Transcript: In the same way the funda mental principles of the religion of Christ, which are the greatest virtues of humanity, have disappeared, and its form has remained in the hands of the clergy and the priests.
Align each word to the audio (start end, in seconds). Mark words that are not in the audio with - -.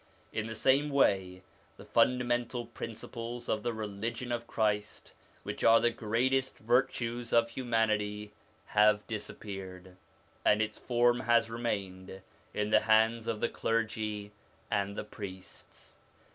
In 0.33 0.47
the 0.47 0.55
same 0.55 0.89
way 0.89 1.43
the 1.77 1.85
funda 1.85 2.23
mental 2.23 2.65
principles 2.65 3.47
of 3.47 3.61
the 3.61 3.71
religion 3.71 4.31
of 4.31 4.47
Christ, 4.47 5.13
which 5.43 5.63
are 5.63 5.79
the 5.79 5.91
greatest 5.91 6.57
virtues 6.57 7.31
of 7.31 7.49
humanity, 7.51 8.33
have 8.65 9.05
disappeared, 9.05 9.95
and 10.43 10.59
its 10.59 10.79
form 10.79 11.19
has 11.19 11.51
remained 11.51 12.23
in 12.51 12.71
the 12.71 12.79
hands 12.79 13.27
of 13.27 13.41
the 13.41 13.49
clergy 13.49 14.31
and 14.71 14.95
the 14.95 15.03
priests. 15.03 15.97